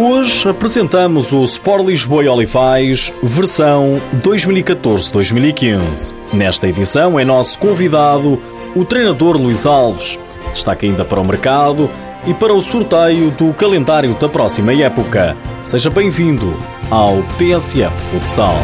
[0.00, 6.14] Hoje apresentamos o Sport Lisboa e Olivais, versão 2014-2015.
[6.32, 8.40] Nesta edição é nosso convidado
[8.76, 10.16] o treinador Luís Alves.
[10.52, 11.90] Destaca ainda para o mercado
[12.24, 15.36] e para o sorteio do calendário da próxima época.
[15.64, 16.56] Seja bem-vindo
[16.92, 18.54] ao TSF Futsal.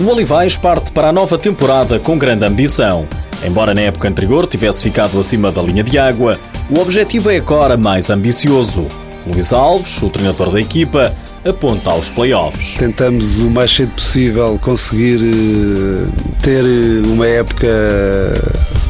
[0.00, 3.06] O Olivais parte para a nova temporada com grande ambição.
[3.44, 6.40] Embora na época anterior tivesse ficado acima da linha de água,
[6.74, 8.86] o objetivo é agora mais ambicioso.
[9.26, 11.12] Luís Alves, o treinador da equipa,
[11.46, 12.76] aponta aos playoffs.
[12.76, 16.06] Tentamos o mais cedo possível conseguir eh,
[16.42, 17.68] ter eh, uma época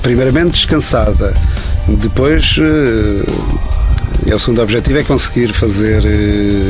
[0.00, 1.34] primeiramente descansada,
[1.88, 2.56] depois
[4.26, 6.02] eh, o segundo objetivo é conseguir fazer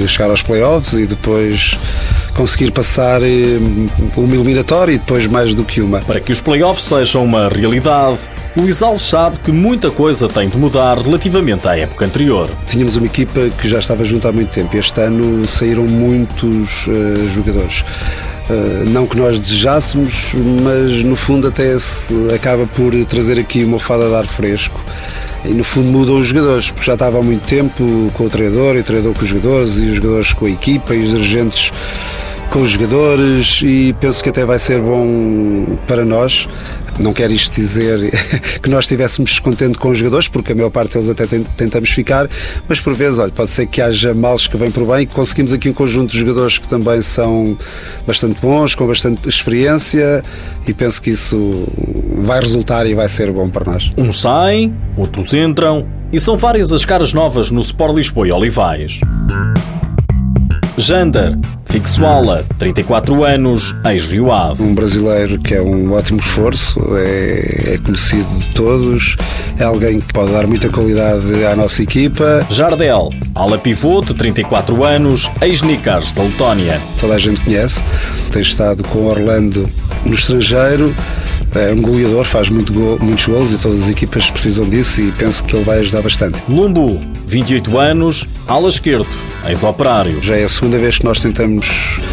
[0.09, 1.79] chegar aos playoffs e depois
[2.35, 3.21] conseguir passar
[4.17, 6.01] uma eliminatória e depois mais do que uma.
[6.01, 8.21] Para que os playoffs sejam uma realidade,
[8.57, 12.51] Luís Alves sabe que muita coisa tem de mudar relativamente à época anterior.
[12.67, 14.77] Tínhamos uma equipa que já estava junto há muito tempo.
[14.77, 17.83] Este ano saíram muitos uh, jogadores.
[18.51, 23.79] Uh, não que nós desejássemos, mas no fundo até se acaba por trazer aqui uma
[23.79, 24.79] fada de ar fresco
[25.45, 28.77] e no fundo mudam os jogadores, porque já estava há muito tempo com o treinador,
[28.77, 31.73] e o treinador com os jogadores, e os jogadores com a equipa, e os dirigentes
[32.53, 36.47] com os jogadores e penso que até vai ser bom para nós.
[36.99, 38.11] Não quero isto dizer
[38.63, 42.29] que nós estivéssemos contentes com os jogadores, porque a maior parte deles até tentamos ficar,
[42.69, 45.69] mas por vezes, olha, pode ser que haja males que vêm por bem, conseguimos aqui
[45.69, 47.57] um conjunto de jogadores que também são
[48.07, 50.23] bastante bons, com bastante experiência
[50.67, 51.67] e penso que isso
[52.19, 53.91] vai resultar e vai ser bom para nós.
[53.97, 59.01] Uns saem, outros entram e são várias as caras novas no Sport Lisboa e Olivais.
[60.77, 64.63] Jander, Fixuala, 34 anos, ex-Rio Ave.
[64.63, 69.17] Um brasileiro que é um ótimo reforço, é, é, conhecido de todos,
[69.59, 72.47] é alguém que pode dar muita qualidade à nossa equipa.
[72.51, 76.81] Jardel, ala pivô de 34 anos, ex-Nicars da Letónia.
[77.01, 77.83] Toda a gente conhece,
[78.31, 79.69] tem estado com Orlando
[80.05, 80.95] no estrangeiro,
[81.55, 85.13] é um goleador, faz muito gol, muitos gols e todas as equipas precisam disso e
[85.13, 86.43] penso que ele vai ajudar bastante.
[86.49, 89.09] Lumbu, 28 anos, ala esquerdo,
[89.47, 90.23] ex-operário.
[90.23, 91.67] Já é a segunda vez que nós tentamos,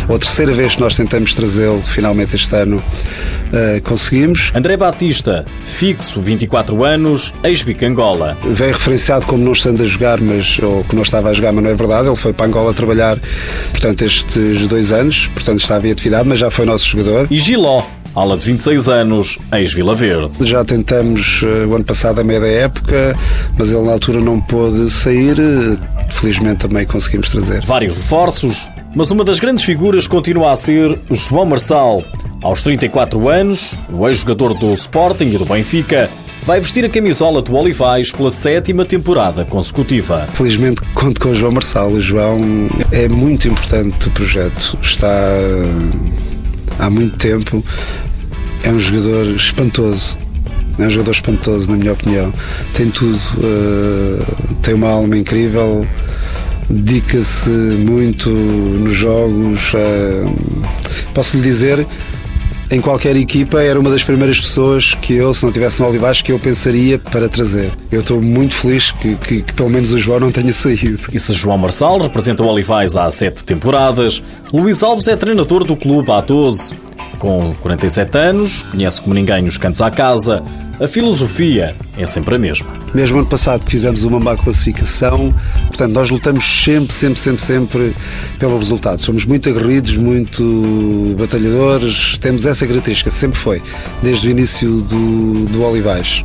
[0.07, 4.51] ou a terceira vez que nós tentamos trazê-lo, finalmente este ano uh, conseguimos.
[4.55, 8.37] André Batista, fixo, 24 anos, ex-Bic Angola.
[8.43, 11.63] Vem referenciado como não estando a jogar, mas, ou que não estava a jogar, mas
[11.63, 12.07] não é verdade.
[12.07, 13.17] Ele foi para Angola trabalhar,
[13.71, 17.27] portanto, estes dois anos, portanto estava em atividade, mas já foi nosso jogador.
[17.29, 17.83] E Giló,
[18.15, 20.45] ala de 26 anos, ex-Vila Verde.
[20.45, 23.15] Já tentamos uh, o ano passado, a meia da época,
[23.57, 25.35] mas ele na altura não pôde sair.
[26.09, 27.65] Felizmente também conseguimos trazer.
[27.65, 32.03] Vários reforços, mas uma das grandes figuras continua a ser João Marçal.
[32.41, 36.09] Aos 34 anos, o ex-jogador do Sporting e do Benfica
[36.43, 40.27] vai vestir a camisola do Olivais pela sétima temporada consecutiva.
[40.33, 41.89] Felizmente conto com o João Marçal.
[41.89, 42.41] O João
[42.91, 44.77] é muito importante o projeto.
[44.81, 45.07] Está
[46.77, 47.63] há muito tempo.
[48.63, 50.17] É um jogador espantoso.
[50.77, 52.33] É um jogador espantoso, na minha opinião.
[52.73, 53.17] Tem tudo.
[53.37, 55.87] Uh, tem uma alma incrível.
[56.69, 59.73] Dedica-se muito nos jogos.
[59.73, 60.31] Uh,
[61.13, 61.85] posso lhe dizer
[62.71, 66.21] em qualquer equipa era uma das primeiras pessoas que eu, se não tivesse no Olivais,
[66.21, 67.71] que eu pensaria para trazer.
[67.91, 70.99] Eu estou muito feliz que, que, que, pelo menos o João não tenha saído.
[71.11, 74.21] E se João Marçal representa o Olivais há sete temporadas,
[74.53, 76.75] Luís Alves é treinador do clube há 12.
[77.17, 80.43] Com 47 anos, conhece como ninguém os cantos à casa,
[80.79, 82.67] a filosofia é sempre a mesma.
[82.93, 85.33] Mesmo ano passado fizemos uma má classificação,
[85.67, 87.95] portanto, nós lutamos sempre, sempre, sempre, sempre
[88.39, 89.01] pelo resultado.
[89.01, 93.61] Somos muito aguerridos, muito batalhadores, temos essa característica, sempre foi,
[94.01, 96.23] desde o início do, do Olivais.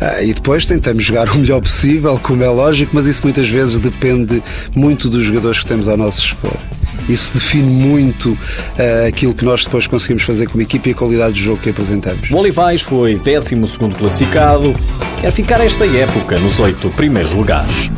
[0.00, 3.78] Ah, e depois tentamos jogar o melhor possível, como é lógico, mas isso muitas vezes
[3.78, 4.42] depende
[4.74, 6.56] muito dos jogadores que temos ao nosso dispor.
[7.08, 11.34] Isso define muito uh, aquilo que nós depois conseguimos fazer como equipe e a qualidade
[11.34, 12.30] do jogo que apresentamos.
[12.30, 13.56] O Olivais foi 12
[13.96, 14.72] classificado,
[15.20, 17.90] quer ficar esta época nos oito primeiros lugares.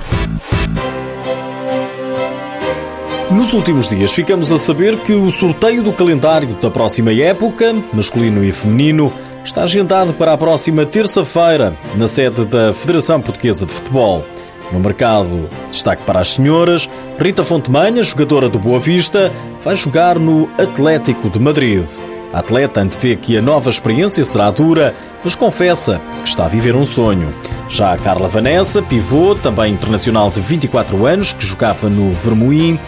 [3.31, 8.43] Nos últimos dias ficamos a saber que o sorteio do calendário da próxima época, masculino
[8.45, 9.13] e feminino,
[9.45, 14.25] está agendado para a próxima terça-feira, na sede da Federação Portuguesa de Futebol.
[14.73, 19.33] No mercado, destaque para as senhoras, Rita Fontemanha, jogadora do Boa Vista,
[19.63, 21.85] vai jogar no Atlético de Madrid.
[22.33, 26.75] A atleta antevê que a nova experiência será dura, mas confessa que está a viver
[26.75, 27.33] um sonho.
[27.69, 32.79] Já a Carla Vanessa, pivô, também internacional de 24 anos, que jogava no Vermoim,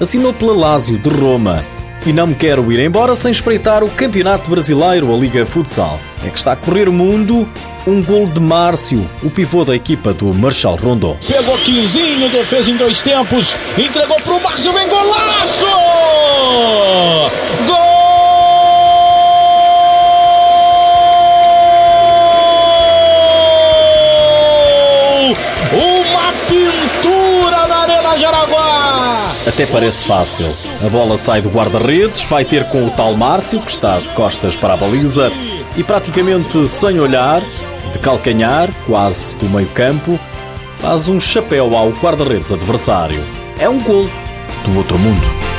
[0.00, 1.64] assinou pela Lazio de Roma.
[2.04, 5.98] E não me quero ir embora sem espreitar o Campeonato Brasileiro, a Liga Futsal.
[6.24, 7.48] É que está a correr o mundo
[7.86, 11.16] um gol de Márcio, o pivô da equipa do Marshal Rondon.
[11.26, 15.66] Pegou Quinzinho, defesa em dois tempos, entregou para o Márcio, vem golaço!
[17.66, 17.82] Gol!
[25.72, 29.34] Uma pintura na Arena Jaraguá!
[29.46, 30.50] Até parece fácil.
[30.84, 34.54] A bola sai do guarda-redes, vai ter com o tal Márcio, que está de costas
[34.54, 35.32] para a baliza,
[35.76, 37.42] e praticamente sem olhar,
[37.92, 40.18] de calcanhar, quase do meio campo,
[40.80, 43.22] faz um chapéu ao guarda-redes adversário.
[43.58, 44.08] É um gol
[44.64, 45.51] do outro mundo.